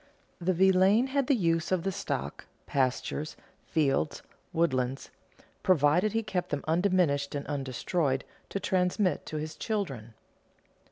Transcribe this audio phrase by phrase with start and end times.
[0.39, 5.11] The villein had the use of the stock, pastures, fields, woodlands,
[5.61, 10.15] provided he kept them undiminished and undestroyed to transmit to his children.